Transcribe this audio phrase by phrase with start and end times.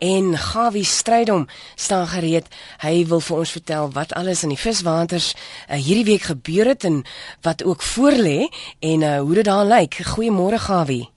[0.00, 2.46] En Gawie Strydom staan gereed.
[2.80, 6.86] Hy wil vir ons vertel wat alles in die viswaters uh, hierdie week gebeur het
[6.88, 7.02] en
[7.44, 8.48] wat ook voorlê
[8.80, 10.00] en uh, hoe dit daar lyk.
[10.14, 11.10] Goeiemôre Gawie.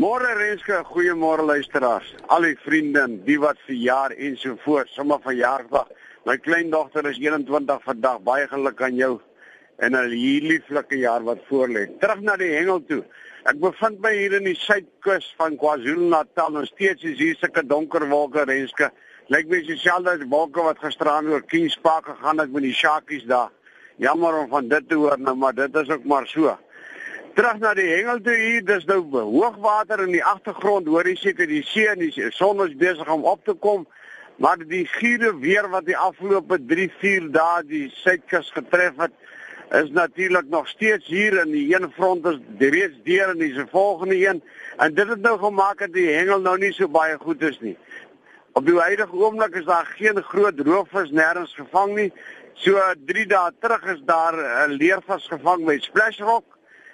[0.00, 2.08] Môre Renske, goeiemôre luisteraars.
[2.32, 5.92] Al die vriende, die wat verjaar en so voort, sommer verjaardag.
[6.24, 8.22] My kleindogter is 21 vandag.
[8.24, 9.14] Baie geluk aan jou
[9.78, 11.88] en 'n lieflike jaar wat voorlê.
[11.98, 13.04] Terug na die hengel toe.
[13.44, 16.50] Ek bevind my hier in die suidkus van KwaZulu-Natal.
[16.50, 18.90] Nog steeds is hier sulke donker wolke renske.
[19.28, 23.24] Lyk my dieselfde as wolke wat gisteraan oor Kings Park gegaan het met die sharkies
[23.24, 23.50] daar.
[23.96, 26.58] Jammer om van dit te hoor nou, maar dit is ook maar so.
[27.34, 30.86] Terug na die hengel toe hier, dis nou hoogwater in die agtergrond.
[30.88, 33.86] Hoor jy seker die see en die son is besig om op te kom.
[34.42, 39.12] Maar die giere weer wat die afgelope 3, 4 dae die suidkus getref het,
[39.70, 43.68] is natuurlik nog steeds hier in die een front is reeds deur en dis 'n
[43.70, 44.42] volgende een
[44.76, 47.76] en dit het nou gemaak dat die hengel nou nie so baie goed is nie.
[48.52, 52.12] Op die huidige oomblik is daar geen groot roofvis nêrens gevang nie.
[52.54, 56.44] So 3 dae terug is daar 'n leervis gevang by Splash Rock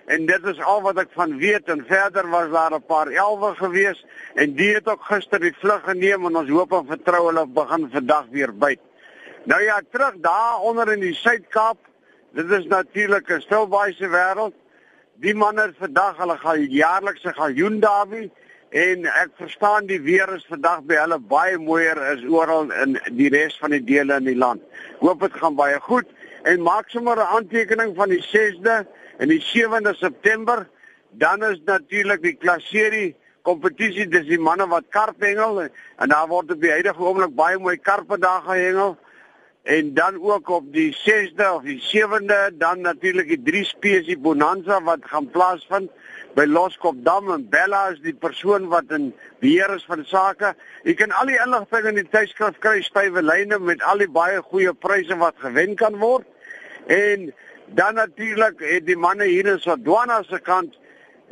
[0.06, 3.55] en dit is al wat ek van weet en verder was daar 'n paar elwe
[3.55, 7.47] gewees en die het ook gister die vlug geneem en ons hoop en vertrou hulle
[7.47, 8.81] begin vandag weer byt.
[9.45, 11.78] Nou ja, terug daar onder in die Suid-Kaap
[12.33, 14.55] Dit is natuurlik 'n stilbaise wêreld.
[15.14, 18.30] Die manne vandag hulle gaan jaarlikse galjoen daarby
[18.70, 23.28] en ek verstaan die weer is vandag by hulle baie mooier as oral in die
[23.28, 24.62] res van die dele in die land.
[25.00, 26.08] Hoop dit gaan baie goed
[26.42, 28.86] en maak sommer 'n aantekening van die 6de
[29.19, 30.69] en die 7de September.
[31.10, 36.50] Dan is natuurlik die klasserie kompetisie dis die manne wat karp hengel en daar word
[36.50, 38.97] op die huidige oomblik baie mooi karpe daar gehengel
[39.63, 44.83] en dan ook op die 6de of die 7de dan natuurlik die drie spesie bonanza
[44.83, 45.91] wat gaan plaasvind
[46.35, 50.55] by Loskopdam en Bella is die persoon wat in beheer is van sake.
[50.83, 54.41] Jy kan al die inligting in die tydskrif kry stywe lyne met al die baie
[54.49, 56.27] goeie pryse wat gewen kan word.
[56.89, 57.31] En
[57.77, 60.78] dan natuurlik het die manne hier in Swadwana se kant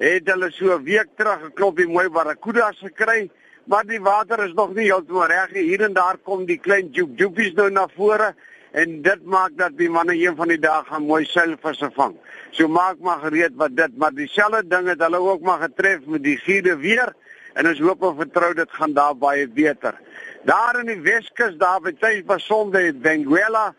[0.00, 3.30] het hulle so 'n week terug 'n klopie mooi barracudas gekry
[3.64, 5.62] maar die water is nog nie heeltemal reg nie.
[5.68, 8.34] Hier en daar kom die klein joepies nou na vore
[8.72, 12.14] en dit maak dat die manne een van die dae gaan mooi seilvisse vang.
[12.50, 16.22] So maak maar gereed wat dit, maar dieselfde ding het hulle ook maar getref met
[16.22, 17.14] die giere weer
[17.54, 19.98] en ons hoop en vertrou dit gaan daar baie beter.
[20.46, 23.74] Daar in die Weskus, daar by Tuis Basonde in Benguela,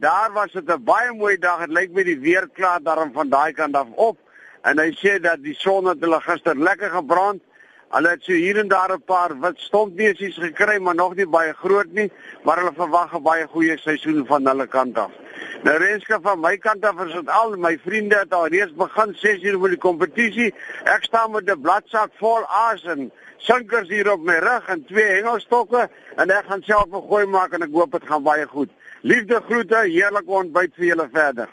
[0.00, 1.66] daar was dit 'n baie mooi dag.
[1.66, 4.18] Dit lyk my die weer klaar daarom van daai kant af op
[4.62, 7.42] en hy sê dat die son het hulle gister lekker gebrand
[7.96, 11.52] Hulle het so hier en daar 'n paar wit stompbesies gekry, maar nog nie baie
[11.52, 12.12] groot nie,
[12.44, 15.10] maar hulle verwag 'n baie goeie seisoen van hulle kant af.
[15.62, 19.14] Nou Renske van my kant af is dit al my vriende het al reeds begin
[19.14, 20.54] 6 uur met die kompetisie.
[20.84, 25.08] Ek staan met 'n bladsak vol aas en sinkers hier op my rug en twee
[25.16, 28.68] hengelstokke en ek gaan self 'n gooi maak en ek hoop dit gaan baie goed.
[29.00, 31.48] Liefde groete, heerlike ontbyt vir julle verder.